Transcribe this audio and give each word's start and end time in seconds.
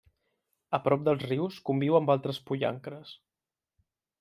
A 0.77 0.79
prop 0.85 1.03
dels 1.07 1.25
rius 1.27 1.59
conviu 1.69 1.99
amb 1.99 2.15
altres 2.15 2.41
pollancres. 2.49 3.15